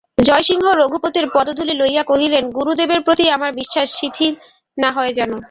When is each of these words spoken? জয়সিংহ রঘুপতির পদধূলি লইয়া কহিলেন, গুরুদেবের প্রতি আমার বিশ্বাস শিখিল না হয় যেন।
জয়সিংহ 0.21 0.65
রঘুপতির 0.73 1.25
পদধূলি 1.35 1.73
লইয়া 1.77 2.03
কহিলেন, 2.03 2.43
গুরুদেবের 2.57 3.01
প্রতি 3.05 3.25
আমার 3.29 3.51
বিশ্বাস 3.59 3.87
শিখিল 3.99 4.33
না 4.77 4.89
হয় 4.91 5.11
যেন। 5.17 5.31